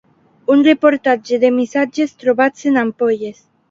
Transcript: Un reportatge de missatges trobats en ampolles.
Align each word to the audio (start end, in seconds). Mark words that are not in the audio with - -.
Un 0.53 0.63
reportatge 0.67 1.41
de 1.45 1.53
missatges 1.59 2.19
trobats 2.25 2.71
en 2.75 2.85
ampolles. 2.89 3.51